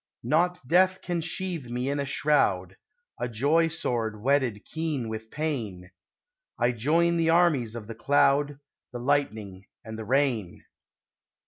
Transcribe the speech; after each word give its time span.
Not 0.23 0.59
Death 0.67 0.99
can 1.03 1.21
sheathe 1.21 1.69
me 1.69 1.87
in 1.87 1.99
a 1.99 2.07
shroud; 2.07 2.75
A 3.19 3.29
joy 3.29 3.67
sword 3.67 4.19
whetted 4.19 4.65
keen 4.65 5.09
with 5.09 5.29
pain, 5.29 5.91
I 6.57 6.71
join 6.71 7.17
the 7.17 7.29
armies 7.29 7.75
of 7.75 7.85
the 7.85 7.93
Cloud 7.93 8.57
The 8.91 8.99
Lightning 8.99 9.65
and 9.85 9.99
the 9.99 10.05
Rain. 10.05 10.63